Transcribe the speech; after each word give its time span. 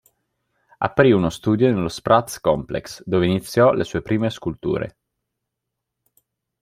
Aprì 0.79 1.11
uno 1.11 1.29
studio 1.29 1.71
nello 1.71 1.87
Spratt's 1.87 2.39
Complex, 2.39 3.03
dove 3.05 3.27
inizio 3.27 3.71
le 3.71 3.83
sue 3.83 4.01
prime 4.01 4.31
sculture. 4.31 4.95